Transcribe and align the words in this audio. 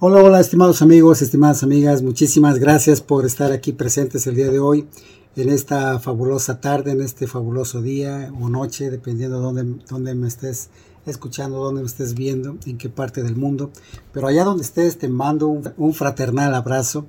Hola, 0.00 0.20
hola, 0.20 0.40
estimados 0.40 0.82
amigos, 0.82 1.22
estimadas 1.22 1.62
amigas, 1.62 2.02
muchísimas 2.02 2.58
gracias 2.58 3.00
por 3.00 3.24
estar 3.24 3.52
aquí 3.52 3.72
presentes 3.72 4.26
el 4.26 4.34
día 4.34 4.50
de 4.50 4.58
hoy, 4.58 4.88
en 5.36 5.48
esta 5.48 6.00
fabulosa 6.00 6.60
tarde, 6.60 6.90
en 6.90 7.00
este 7.00 7.28
fabuloso 7.28 7.80
día 7.80 8.32
o 8.40 8.48
noche, 8.48 8.90
dependiendo 8.90 9.36
de 9.36 9.42
dónde, 9.44 9.84
dónde 9.88 10.16
me 10.16 10.26
estés 10.26 10.68
escuchando, 11.06 11.58
dónde 11.58 11.82
me 11.82 11.86
estés 11.86 12.14
viendo, 12.14 12.56
en 12.66 12.76
qué 12.76 12.88
parte 12.88 13.22
del 13.22 13.36
mundo. 13.36 13.70
Pero 14.12 14.26
allá 14.26 14.42
donde 14.42 14.64
estés, 14.64 14.98
te 14.98 15.08
mando 15.08 15.46
un, 15.46 15.72
un 15.76 15.94
fraternal 15.94 16.52
abrazo 16.54 17.06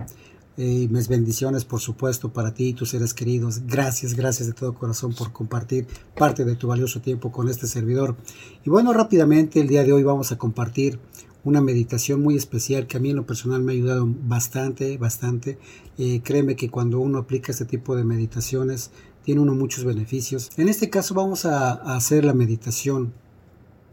y 0.56 0.88
mis 0.88 1.08
bendiciones, 1.08 1.66
por 1.66 1.80
supuesto, 1.80 2.32
para 2.32 2.54
ti 2.54 2.70
y 2.70 2.74
tus 2.74 2.92
seres 2.92 3.16
queridos. 3.16 3.64
Gracias, 3.66 4.14
gracias 4.14 4.48
de 4.48 4.54
todo 4.54 4.76
corazón 4.76 5.16
por 5.16 5.34
compartir 5.34 5.88
parte 6.16 6.46
de 6.46 6.56
tu 6.56 6.68
valioso 6.68 7.02
tiempo 7.02 7.32
con 7.32 7.50
este 7.50 7.66
servidor. 7.66 8.16
Y 8.64 8.70
bueno, 8.70 8.94
rápidamente, 8.94 9.60
el 9.60 9.68
día 9.68 9.84
de 9.84 9.92
hoy 9.92 10.04
vamos 10.04 10.32
a 10.32 10.38
compartir 10.38 11.00
una 11.46 11.62
meditación 11.62 12.22
muy 12.22 12.36
especial 12.36 12.88
que 12.88 12.98
a 12.98 13.00
mí 13.00 13.12
en 13.12 13.16
lo 13.16 13.26
personal 13.26 13.62
me 13.62 13.72
ha 13.72 13.76
ayudado 13.76 14.08
bastante, 14.08 14.98
bastante. 14.98 15.60
Eh, 15.98 16.22
créeme 16.24 16.56
que 16.56 16.70
cuando 16.70 17.00
uno 17.00 17.20
aplica 17.20 17.52
este 17.52 17.66
tipo 17.66 17.96
de 17.96 18.04
meditaciones, 18.04 18.90
tiene 19.24 19.42
uno 19.42 19.54
muchos 19.54 19.86
beneficios. 19.86 20.50
En 20.58 20.70
este 20.70 20.90
caso 20.90 21.14
vamos 21.14 21.46
a, 21.46 21.74
hacer 21.96 22.26
la 22.26 22.34
meditación, 22.34 23.14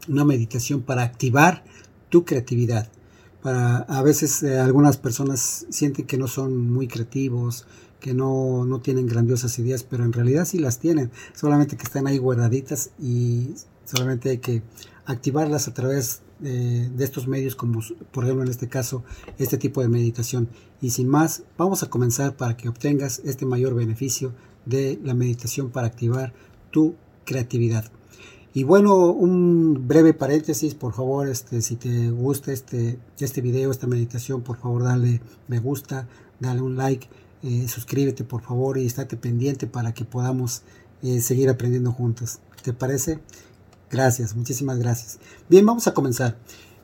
una 0.09 0.25
meditación 0.25 0.81
para 0.81 1.03
activar 1.03 1.63
tu 2.09 2.25
creatividad. 2.25 2.89
Para, 3.43 3.77
a 3.77 4.01
veces 4.01 4.41
eh, 4.41 4.59
algunas 4.59 4.97
personas 4.97 5.67
sienten 5.69 6.07
que 6.07 6.17
no 6.17 6.27
son 6.27 6.71
muy 6.71 6.87
creativos, 6.87 7.67
que 7.99 8.15
no, 8.15 8.65
no 8.65 8.81
tienen 8.81 9.05
grandiosas 9.05 9.57
ideas, 9.59 9.83
pero 9.83 10.03
en 10.03 10.13
realidad 10.13 10.45
sí 10.45 10.57
las 10.57 10.79
tienen, 10.79 11.11
solamente 11.35 11.77
que 11.77 11.83
están 11.83 12.07
ahí 12.07 12.17
guardaditas 12.17 12.89
y 12.99 13.51
solamente 13.85 14.31
hay 14.31 14.37
que 14.39 14.63
activarlas 15.05 15.67
a 15.67 15.73
través 15.73 16.21
de, 16.43 16.89
de 16.89 17.03
estos 17.03 17.27
medios, 17.27 17.55
como 17.55 17.81
por 18.11 18.25
ejemplo 18.25 18.43
en 18.43 18.51
este 18.51 18.69
caso, 18.69 19.03
este 19.37 19.57
tipo 19.57 19.81
de 19.81 19.87
meditación. 19.87 20.49
Y 20.81 20.91
sin 20.91 21.07
más, 21.07 21.43
vamos 21.57 21.81
a 21.81 21.89
comenzar 21.89 22.35
para 22.35 22.57
que 22.57 22.69
obtengas 22.69 23.21
este 23.25 23.45
mayor 23.45 23.73
beneficio 23.73 24.33
de 24.65 24.99
la 25.03 25.13
meditación 25.13 25.69
para 25.69 25.87
activar 25.87 26.33
tu 26.71 26.95
creatividad. 27.25 27.85
Y 28.55 28.63
bueno, 28.63 29.07
un 29.07 29.87
breve 29.87 30.13
paréntesis, 30.13 30.75
por 30.75 30.93
favor, 30.93 31.27
este, 31.27 31.61
si 31.63 31.75
te 31.75 32.11
gusta 32.11 32.51
este, 32.51 32.99
este 33.19 33.41
video, 33.41 33.71
esta 33.71 33.87
meditación, 33.87 34.41
por 34.43 34.57
favor 34.57 34.83
dale 34.83 35.21
me 35.47 35.57
gusta, 35.57 36.07
dale 36.39 36.61
un 36.61 36.77
like, 36.77 37.07
eh, 37.41 37.67
suscríbete 37.67 38.23
por 38.23 38.41
favor 38.43 38.77
y 38.77 38.85
estate 38.85 39.17
pendiente 39.17 39.65
para 39.65 39.93
que 39.93 40.05
podamos 40.05 40.61
eh, 41.01 41.19
seguir 41.19 41.49
aprendiendo 41.49 41.91
juntos. 41.91 42.39
¿Te 42.61 42.73
parece? 42.73 43.19
Gracias, 43.93 44.35
muchísimas 44.35 44.79
gracias. 44.79 45.19
Bien, 45.47 45.63
vamos 45.67 45.85
a 45.85 45.93
comenzar. 45.93 46.35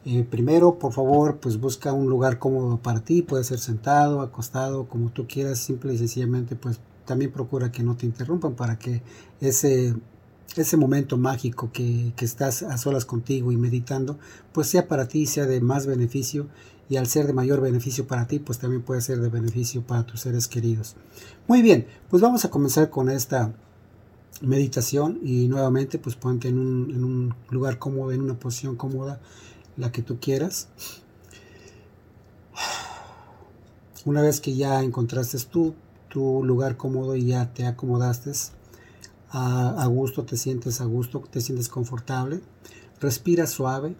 Eh, 0.06 0.24
primero, 0.30 0.78
por 0.78 0.94
favor, 0.94 1.40
pues 1.40 1.60
busca 1.60 1.92
un 1.92 2.08
lugar 2.08 2.38
cómodo 2.38 2.78
para 2.78 3.04
ti, 3.04 3.24
puede 3.24 3.44
ser 3.44 3.58
sentado, 3.58 4.22
acostado, 4.22 4.88
como 4.88 5.10
tú 5.10 5.26
quieras, 5.28 5.58
simple 5.58 5.92
y 5.92 5.98
sencillamente, 5.98 6.56
pues 6.56 6.80
también 7.06 7.32
procura 7.32 7.72
que 7.72 7.82
no 7.82 7.98
te 7.98 8.06
interrumpan 8.06 8.54
para 8.54 8.78
que 8.78 9.02
ese 9.42 9.96
ese 10.56 10.78
momento 10.78 11.18
mágico 11.18 11.72
que, 11.72 12.14
que, 12.16 12.26
estás 12.26 12.64
a 12.64 12.78
solas 12.78 13.06
contigo 13.06 13.52
y 13.52 13.58
meditando, 13.58 14.20
pues 14.52 14.68
sea 14.68 14.88
para 14.88 15.08
ti, 15.08 15.26
sea 15.26 15.46
de 15.46 15.62
más 15.62 15.88
beneficio 15.88 16.48
y 16.90 16.98
al 16.98 17.08
ser 17.08 17.26
de 17.28 17.34
mayor 17.34 17.62
beneficio 17.62 18.06
para 18.08 18.28
ti, 18.28 18.40
pues 18.40 18.60
también 18.60 18.84
puede 18.84 19.02
ser 19.02 19.20
de 19.20 19.30
beneficio 19.30 19.82
para 19.82 20.06
tus 20.06 20.22
seres 20.22 20.48
queridos. 20.48 20.96
Muy 21.48 21.62
bien, 21.64 21.88
pues 22.10 22.22
vamos 22.22 22.46
a 22.46 22.50
comenzar 22.50 22.90
con 22.90 23.10
esta 23.10 23.54
meditación 24.42 25.20
y 25.24 25.48
nuevamente 25.48 26.00
pues 26.00 26.16
ponte 26.16 26.48
en 26.48 26.58
un, 26.58 26.92
en 26.92 27.04
un 27.04 27.36
lugar 27.50 27.80
cómodo, 27.80 28.12
en 28.12 28.22
una 28.22 28.40
posición 28.40 28.76
cómoda, 28.76 29.20
la 29.78 29.92
que 29.92 30.02
tú 30.02 30.20
quieras. 30.20 30.70
Una 34.06 34.22
vez 34.22 34.40
que 34.40 34.56
ya 34.56 34.82
encontraste 34.82 35.38
tu 36.10 36.44
lugar 36.44 36.78
cómodo 36.78 37.16
y 37.16 37.28
ya 37.28 37.54
te 37.54 37.66
acomodaste, 37.66 38.32
a, 39.32 39.82
a, 39.82 39.86
gusto, 39.88 40.26
te 40.26 40.38
sientes 40.38 40.82
a 40.82 40.86
gusto, 40.86 41.23
te 41.30 41.42
sientes 41.42 41.70
confortable. 41.70 42.42
Respira 43.00 43.48
suave. 43.48 43.95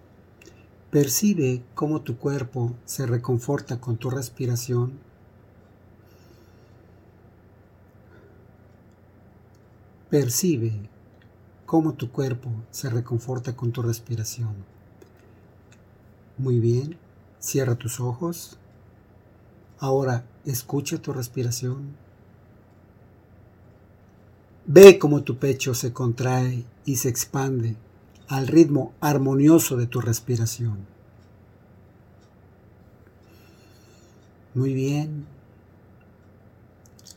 Percibe 0.90 1.62
cómo 1.76 2.02
tu 2.02 2.18
cuerpo 2.18 2.74
se 2.86 3.06
reconforta 3.06 3.80
con 3.80 3.98
tu 3.98 4.10
respiración. 4.10 4.94
Percibe 10.10 10.74
cómo 11.68 11.94
tu 11.94 12.12
cuerpo 12.12 12.50
se 12.72 12.90
reconforta 12.90 13.56
con 13.56 13.72
tu 13.72 13.84
respiración. 13.84 14.56
Muy 16.40 16.60
bien, 16.60 16.98
cierra 17.40 17.76
tus 17.76 18.00
ojos. 18.00 18.58
Ahora 19.78 20.26
escucha 20.46 20.98
tu 20.98 21.14
respiración. 21.14 21.96
Ve 24.66 24.98
cómo 24.98 25.22
tu 25.24 25.38
pecho 25.38 25.76
se 25.76 25.94
contrae 25.94 26.66
y 26.86 26.96
se 26.96 27.10
expande 27.10 27.76
al 28.28 28.48
ritmo 28.48 28.94
armonioso 29.02 29.78
de 29.78 29.86
tu 29.86 30.02
respiración. 30.02 30.88
Muy 34.56 34.74
bien. 34.74 35.26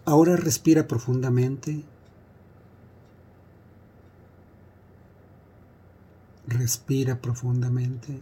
Ahora 0.05 0.37
respira 0.37 0.87
profundamente. 0.87 1.85
Respira 6.47 7.21
profundamente. 7.21 8.19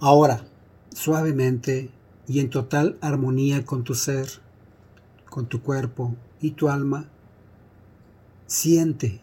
Ahora, 0.00 0.44
suavemente 0.94 1.90
y 2.28 2.40
en 2.40 2.50
total 2.50 2.98
armonía 3.00 3.64
con 3.64 3.84
tu 3.84 3.94
ser, 3.94 4.28
con 5.28 5.46
tu 5.46 5.62
cuerpo 5.62 6.14
y 6.40 6.52
tu 6.52 6.68
alma, 6.68 7.08
siente 8.46 9.20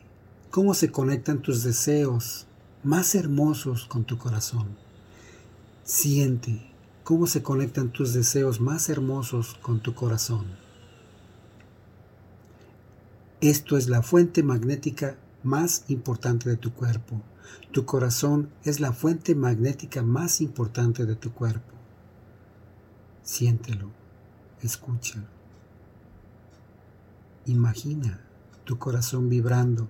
cómo 0.49 0.73
se 0.73 0.91
conectan 0.91 1.41
tus 1.41 1.63
deseos 1.63 2.47
más 2.83 3.15
hermosos 3.15 3.85
con 3.85 4.03
tu 4.03 4.17
corazón. 4.17 4.75
Siente 5.83 6.71
cómo 7.03 7.27
se 7.27 7.43
conectan 7.43 7.89
tus 7.91 8.13
deseos 8.13 8.59
más 8.59 8.89
hermosos 8.89 9.55
con 9.61 9.79
tu 9.79 9.93
corazón. 9.93 10.45
Esto 13.41 13.75
es 13.75 13.89
la 13.89 14.03
fuente 14.03 14.43
magnética 14.43 15.17
más 15.41 15.85
importante 15.87 16.47
de 16.47 16.57
tu 16.57 16.75
cuerpo. 16.75 17.23
Tu 17.71 17.85
corazón 17.85 18.51
es 18.63 18.79
la 18.79 18.93
fuente 18.93 19.33
magnética 19.33 20.03
más 20.03 20.41
importante 20.41 21.07
de 21.07 21.15
tu 21.15 21.33
cuerpo. 21.33 21.73
Siéntelo, 23.23 23.89
escúchalo. 24.61 25.25
Imagina 27.47 28.21
tu 28.63 28.77
corazón 28.77 29.27
vibrando 29.27 29.87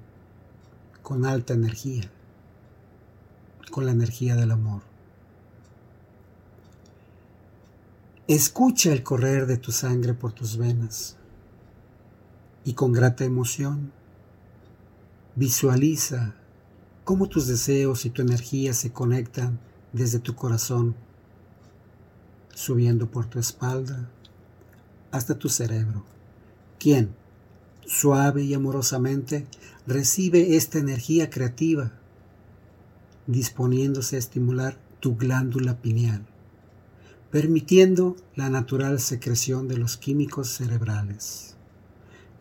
con 1.02 1.26
alta 1.26 1.54
energía, 1.54 2.10
con 3.70 3.86
la 3.86 3.92
energía 3.92 4.38
del 4.38 4.52
amor. 4.52 4.84
Escucha 8.30 8.94
el 8.94 9.04
correr 9.04 9.46
de 9.46 9.58
tu 9.58 9.74
sangre 9.74 10.14
por 10.14 10.32
tus 10.32 10.56
venas 10.56 11.18
y 12.64 12.74
con 12.74 12.92
grata 12.92 13.24
emoción 13.24 13.92
visualiza 15.36 16.36
cómo 17.04 17.28
tus 17.28 17.48
deseos 17.48 18.06
y 18.06 18.10
tu 18.10 18.22
energía 18.22 18.74
se 18.74 18.92
conectan 18.92 19.60
desde 19.94 20.20
tu 20.20 20.36
corazón, 20.36 20.96
subiendo 22.54 23.10
por 23.10 23.26
tu 23.26 23.40
espalda 23.40 24.10
hasta 25.12 25.38
tu 25.38 25.50
cerebro. 25.50 26.04
¿Quién? 26.80 27.16
suave 27.92 28.44
y 28.44 28.54
amorosamente, 28.54 29.46
recibe 29.86 30.56
esta 30.56 30.80
energía 30.80 31.30
creativa, 31.30 31.92
disponiéndose 33.28 34.16
a 34.16 34.20
estimular 34.20 34.78
tu 35.00 35.16
glándula 35.16 35.82
pineal, 35.82 36.26
permitiendo 37.32 38.16
la 38.36 38.50
natural 38.50 39.00
secreción 39.00 39.68
de 39.68 39.78
los 39.78 39.98
químicos 39.98 40.50
cerebrales. 40.50 41.56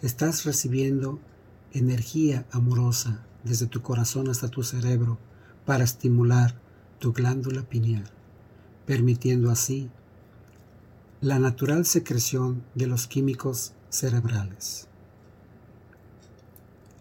Estás 0.02 0.44
recibiendo 0.44 1.18
energía 1.72 2.46
amorosa 2.52 3.22
desde 3.44 3.66
tu 3.66 3.82
corazón 3.82 4.30
hasta 4.30 4.48
tu 4.48 4.62
cerebro 4.62 5.18
para 5.66 5.84
estimular 5.84 6.54
tu 6.98 7.12
glándula 7.12 7.64
pineal, 7.64 8.04
permitiendo 8.86 9.50
así 9.50 9.90
la 11.20 11.38
natural 11.38 11.84
secreción 11.84 12.64
de 12.74 12.86
los 12.86 13.06
químicos 13.06 13.74
cerebrales. 13.90 14.88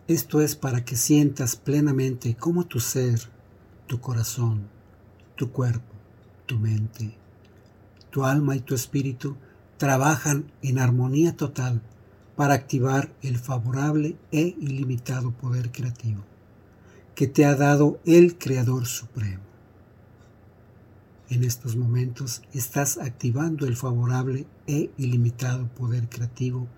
Esto 0.10 0.42
es 0.42 0.58
para 0.58 0.84
que 0.84 0.98
sientas 0.98 1.56
plenamente 1.56 2.36
cómo 2.36 2.66
tu 2.66 2.82
ser, 2.82 3.22
tu 3.88 4.02
corazón, 4.02 4.68
tu 5.38 5.54
cuerpo, 5.54 5.96
tu 6.46 6.60
mente, 6.60 7.16
tu 8.10 8.26
alma 8.26 8.58
y 8.58 8.60
tu 8.60 8.76
espíritu 8.76 9.38
trabajan 9.78 10.52
en 10.62 10.80
armonía 10.80 11.38
total 11.38 11.82
para 12.40 12.54
activar 12.54 13.12
el 13.22 13.38
favorable 13.38 14.16
e 14.32 14.56
ilimitado 14.62 15.32
poder 15.32 15.74
creativo 15.74 16.24
que 17.14 17.28
te 17.28 17.44
ha 17.44 17.54
dado 17.54 18.00
el 18.06 18.38
Creador 18.38 18.86
Supremo. 18.86 19.44
En 21.30 21.44
estos 21.44 21.76
momentos 21.76 22.42
estás 22.54 22.98
activando 22.98 23.66
el 23.68 23.76
favorable 23.76 24.48
e 24.68 24.90
ilimitado 24.96 25.68
poder 25.68 26.08
creativo 26.08 26.70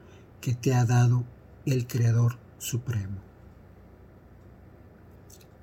que 0.42 0.56
te 0.56 0.74
ha 0.74 0.84
dado 0.84 1.26
el 1.68 1.86
Creador 1.86 2.40
Supremo. 2.58 3.20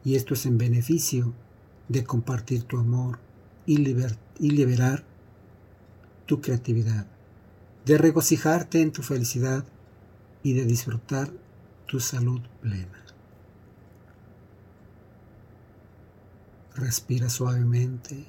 Y 0.05 0.15
esto 0.15 0.35
es 0.35 0.47
en 0.47 0.59
beneficio 0.59 1.35
de 1.89 2.05
compartir 2.05 2.63
tu 2.63 2.79
amor 2.79 3.19
y, 3.67 3.81
y 3.81 4.51
liberar 4.51 5.03
tu 6.27 6.41
creatividad, 6.41 7.09
de 7.85 7.99
regocijarte 7.99 8.81
en 8.81 8.93
tu 8.93 9.03
felicidad 9.03 9.65
y 10.49 10.55
de 10.55 10.65
disfrutar 10.65 11.31
tu 11.87 12.01
salud 12.01 12.41
plena. 12.63 13.05
Respira 16.75 17.29
suavemente. 17.29 18.25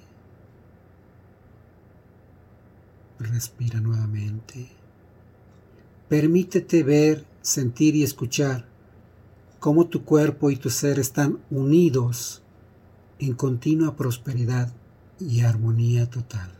Respira 3.19 3.79
nuevamente. 3.79 4.67
Permítete 6.09 6.83
ver, 6.83 7.25
sentir 7.41 7.95
y 7.95 8.03
escuchar 8.03 8.65
cómo 9.59 9.87
tu 9.87 10.03
cuerpo 10.03 10.49
y 10.49 10.57
tu 10.57 10.69
ser 10.69 10.99
están 10.99 11.39
unidos 11.49 12.41
en 13.19 13.33
continua 13.33 13.95
prosperidad 13.95 14.73
y 15.21 15.39
armonía 15.41 16.09
total. 16.09 16.51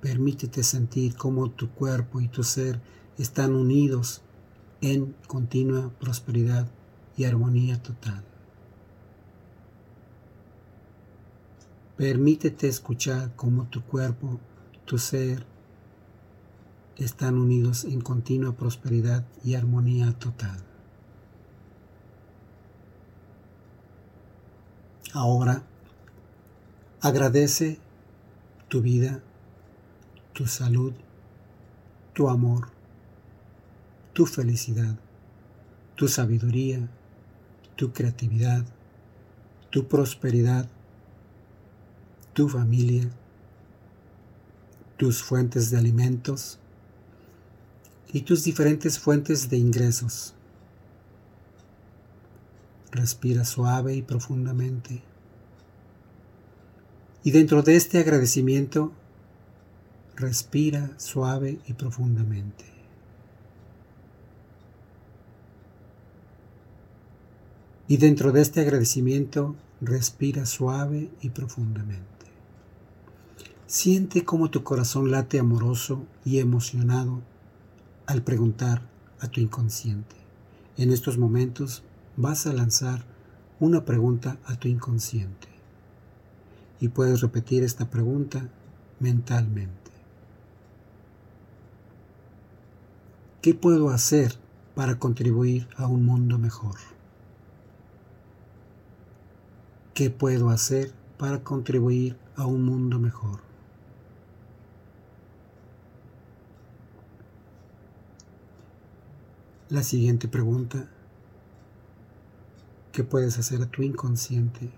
Permítete 0.00 0.64
sentir 0.64 1.14
cómo 1.14 1.48
tu 1.50 1.70
cuerpo 1.70 2.20
y 2.20 2.26
tu 2.26 2.42
ser 2.42 2.80
están 3.18 3.54
unidos 3.54 4.22
en 4.80 5.14
continua 5.26 5.90
prosperidad 5.98 6.68
y 7.16 7.24
armonía 7.24 7.82
total. 7.82 8.22
Permítete 11.96 12.68
escuchar 12.68 13.34
cómo 13.36 13.64
tu 13.68 13.82
cuerpo, 13.82 14.38
tu 14.84 14.98
ser, 14.98 15.46
están 16.96 17.38
unidos 17.38 17.84
en 17.84 18.00
continua 18.00 18.52
prosperidad 18.52 19.24
y 19.44 19.54
armonía 19.54 20.12
total. 20.18 20.62
Ahora, 25.12 25.62
agradece 27.00 27.78
tu 28.68 28.82
vida, 28.82 29.22
tu 30.34 30.46
salud, 30.46 30.92
tu 32.12 32.28
amor, 32.28 32.75
tu 34.16 34.24
felicidad, 34.24 34.96
tu 35.94 36.08
sabiduría, 36.08 36.88
tu 37.76 37.92
creatividad, 37.92 38.64
tu 39.68 39.88
prosperidad, 39.88 40.70
tu 42.32 42.48
familia, 42.48 43.10
tus 44.96 45.22
fuentes 45.22 45.70
de 45.70 45.76
alimentos 45.76 46.58
y 48.10 48.22
tus 48.22 48.42
diferentes 48.42 48.98
fuentes 48.98 49.50
de 49.50 49.58
ingresos. 49.58 50.32
Respira 52.90 53.44
suave 53.44 53.96
y 53.96 54.00
profundamente. 54.00 55.02
Y 57.22 57.32
dentro 57.32 57.62
de 57.62 57.76
este 57.76 57.98
agradecimiento, 57.98 58.94
respira 60.16 60.98
suave 60.98 61.58
y 61.66 61.74
profundamente. 61.74 62.75
Y 67.88 67.98
dentro 67.98 68.32
de 68.32 68.42
este 68.42 68.60
agradecimiento, 68.60 69.54
respira 69.80 70.44
suave 70.46 71.10
y 71.20 71.30
profundamente. 71.30 72.06
Siente 73.66 74.24
cómo 74.24 74.50
tu 74.50 74.64
corazón 74.64 75.10
late 75.10 75.38
amoroso 75.38 76.04
y 76.24 76.38
emocionado 76.38 77.22
al 78.06 78.22
preguntar 78.22 78.82
a 79.20 79.28
tu 79.28 79.40
inconsciente. 79.40 80.16
En 80.76 80.92
estos 80.92 81.18
momentos 81.18 81.82
vas 82.16 82.46
a 82.46 82.52
lanzar 82.52 83.04
una 83.60 83.84
pregunta 83.84 84.38
a 84.44 84.56
tu 84.56 84.68
inconsciente 84.68 85.48
y 86.80 86.88
puedes 86.88 87.20
repetir 87.20 87.62
esta 87.62 87.88
pregunta 87.88 88.48
mentalmente. 89.00 89.90
¿Qué 93.40 93.54
puedo 93.54 93.90
hacer 93.90 94.34
para 94.74 94.98
contribuir 94.98 95.68
a 95.76 95.86
un 95.86 96.04
mundo 96.04 96.38
mejor? 96.38 96.95
¿Qué 99.96 100.10
puedo 100.10 100.50
hacer 100.50 100.92
para 101.16 101.42
contribuir 101.42 102.18
a 102.36 102.44
un 102.44 102.66
mundo 102.66 102.98
mejor? 102.98 103.40
La 109.70 109.82
siguiente 109.82 110.28
pregunta 110.28 110.90
¿Qué 112.92 113.04
puedes 113.04 113.38
hacer 113.38 113.62
a 113.62 113.70
tu 113.70 113.82
inconsciente? 113.82 114.68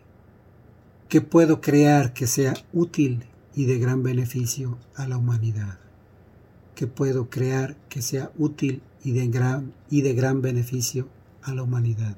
¿Qué 1.09 1.21
puedo 1.21 1.61
crear 1.61 2.12
que 2.12 2.29
sea 2.29 2.55
útil 2.73 3.25
y 3.56 3.64
de 3.64 3.81
gran 3.81 4.05
beneficio 4.05 4.79
a 4.94 5.09
la 5.09 5.17
humanidad? 5.17 5.81
¿Qué 6.76 6.87
puedo 6.87 7.29
crear 7.29 7.76
que 7.88 8.03
sea 8.03 8.31
útil 8.38 8.82
y 9.03 9.11
de 9.11 9.26
gran, 9.26 9.73
y 9.91 10.03
de 10.03 10.14
gran 10.14 10.43
beneficio 10.43 11.09
a 11.43 11.53
la 11.55 11.64
humanidad? 11.64 12.17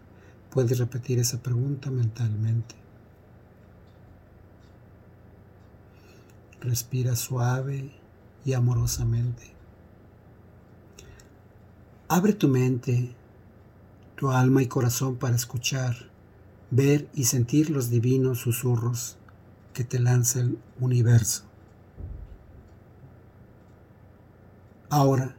Puedes 0.50 0.79
repetir 0.79 1.19
esa 1.19 1.43
pregunta 1.43 1.91
mentalmente. 1.91 2.80
Respira 6.60 7.16
suave 7.16 7.92
y 8.44 8.52
amorosamente. 8.52 9.54
Abre 12.08 12.32
tu 12.32 12.48
mente 12.48 13.14
tu 14.20 14.30
alma 14.30 14.62
y 14.62 14.66
corazón 14.66 15.16
para 15.16 15.34
escuchar, 15.34 15.96
ver 16.70 17.08
y 17.14 17.24
sentir 17.24 17.70
los 17.70 17.88
divinos 17.88 18.40
susurros 18.40 19.16
que 19.72 19.82
te 19.82 19.98
lanza 19.98 20.40
el 20.40 20.58
universo. 20.78 21.44
Ahora, 24.90 25.36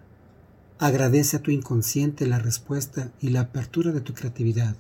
agradece 0.79 1.38
a 1.38 1.44
tu 1.44 1.51
inconsciente 1.51 2.25
la 2.25 2.39
respuesta 2.39 3.12
y 3.21 3.29
la 3.29 3.41
apertura 3.41 3.91
de 3.91 4.01
tu 4.01 4.15
creatividad. 4.15 4.75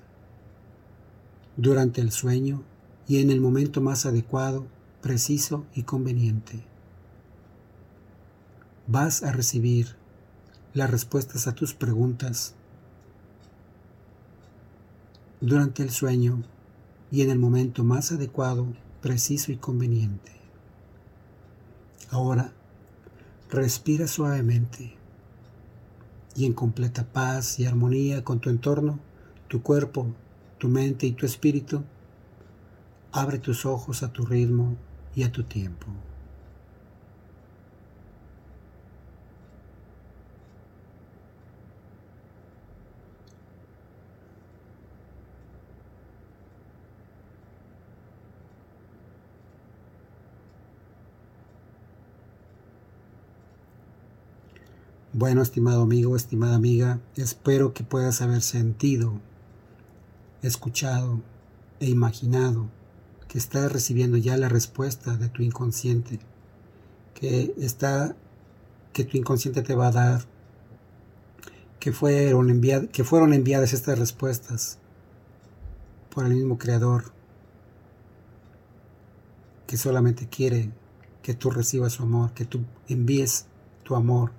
Durante 1.55 2.01
el 2.01 2.11
sueño 2.11 2.63
y 3.07 3.19
en 3.19 3.29
el 3.29 3.39
momento 3.39 3.81
más 3.81 4.07
adecuado, 4.07 4.65
preciso 5.01 5.65
y 5.73 5.83
conveniente. 5.83 6.63
Vas 8.87 9.23
a 9.23 9.31
recibir 9.31 9.95
las 10.73 10.89
respuestas 10.89 11.47
a 11.47 11.55
tus 11.55 11.73
preguntas 11.73 12.53
durante 15.41 15.83
el 15.83 15.89
sueño 15.89 16.43
y 17.09 17.23
en 17.23 17.31
el 17.31 17.39
momento 17.39 17.83
más 17.83 18.11
adecuado, 18.11 18.67
preciso 19.01 19.51
y 19.51 19.57
conveniente. 19.57 20.31
Ahora, 22.09 22.53
respira 23.49 24.07
suavemente 24.07 24.95
y 26.35 26.45
en 26.45 26.53
completa 26.53 27.05
paz 27.05 27.59
y 27.59 27.65
armonía 27.65 28.23
con 28.23 28.39
tu 28.39 28.49
entorno, 28.49 28.99
tu 29.47 29.61
cuerpo, 29.61 30.13
tu 30.57 30.69
mente 30.69 31.07
y 31.07 31.11
tu 31.13 31.25
espíritu, 31.25 31.83
abre 33.11 33.39
tus 33.39 33.65
ojos 33.65 34.03
a 34.03 34.13
tu 34.13 34.25
ritmo 34.25 34.77
y 35.15 35.23
a 35.23 35.31
tu 35.31 35.43
tiempo. 35.43 35.87
Bueno, 55.13 55.41
estimado 55.41 55.83
amigo, 55.83 56.15
estimada 56.15 56.55
amiga, 56.55 56.99
espero 57.15 57.73
que 57.73 57.83
puedas 57.83 58.21
haber 58.21 58.41
sentido, 58.41 59.19
escuchado 60.41 61.21
e 61.79 61.89
imaginado 61.89 62.69
que 63.31 63.37
estás 63.37 63.71
recibiendo 63.71 64.17
ya 64.17 64.35
la 64.35 64.49
respuesta 64.49 65.15
de 65.15 65.29
tu 65.29 65.41
inconsciente, 65.41 66.19
que 67.13 67.53
está, 67.57 68.13
que 68.91 69.05
tu 69.05 69.15
inconsciente 69.15 69.61
te 69.61 69.73
va 69.73 69.87
a 69.87 69.91
dar, 69.91 70.25
que 71.79 71.93
fueron, 71.93 72.59
que 72.91 73.05
fueron 73.05 73.31
enviadas 73.31 73.71
estas 73.71 73.97
respuestas 73.97 74.79
por 76.13 76.25
el 76.25 76.33
mismo 76.33 76.57
Creador, 76.57 77.13
que 79.65 79.77
solamente 79.77 80.27
quiere 80.27 80.69
que 81.23 81.33
tú 81.33 81.51
recibas 81.51 81.93
su 81.93 82.03
amor, 82.03 82.33
que 82.33 82.43
tú 82.43 82.65
envíes 82.89 83.45
tu 83.83 83.95
amor 83.95 84.33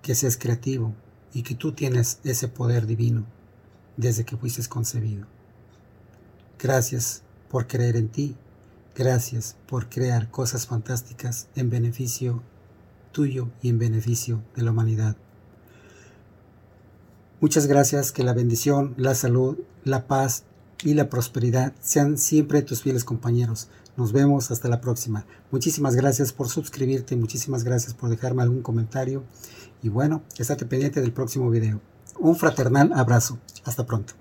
que 0.00 0.14
seas 0.14 0.38
creativo 0.38 0.94
y 1.34 1.42
que 1.42 1.54
tú 1.54 1.72
tienes 1.72 2.20
ese 2.24 2.48
poder 2.48 2.86
divino 2.86 3.26
desde 3.98 4.24
que 4.24 4.38
fuiste 4.38 4.66
concebido. 4.66 5.26
Gracias 6.58 7.22
por 7.50 7.66
creer 7.66 7.96
en 7.96 8.08
ti. 8.08 8.36
Gracias 8.94 9.56
por 9.66 9.88
crear 9.88 10.30
cosas 10.30 10.66
fantásticas 10.66 11.48
en 11.54 11.70
beneficio 11.70 12.42
tuyo 13.12 13.48
y 13.60 13.68
en 13.68 13.78
beneficio 13.78 14.42
de 14.56 14.62
la 14.62 14.70
humanidad. 14.70 15.16
Muchas 17.40 17.66
gracias, 17.66 18.12
que 18.12 18.22
la 18.22 18.34
bendición, 18.34 18.94
la 18.96 19.14
salud, 19.14 19.58
la 19.84 20.06
paz 20.06 20.44
y 20.84 20.94
la 20.94 21.08
prosperidad 21.08 21.72
sean 21.80 22.18
siempre 22.18 22.62
tus 22.62 22.82
fieles 22.82 23.04
compañeros. 23.04 23.68
Nos 23.96 24.12
vemos 24.12 24.50
hasta 24.50 24.68
la 24.68 24.80
próxima. 24.80 25.26
Muchísimas 25.50 25.96
gracias 25.96 26.32
por 26.32 26.48
suscribirte, 26.48 27.16
muchísimas 27.16 27.64
gracias 27.64 27.94
por 27.94 28.10
dejarme 28.10 28.42
algún 28.42 28.62
comentario 28.62 29.24
y 29.82 29.88
bueno, 29.88 30.22
estate 30.38 30.66
pendiente 30.66 31.00
del 31.00 31.12
próximo 31.12 31.50
video. 31.50 31.80
Un 32.18 32.36
fraternal 32.36 32.92
abrazo. 32.92 33.38
Hasta 33.64 33.86
pronto. 33.86 34.19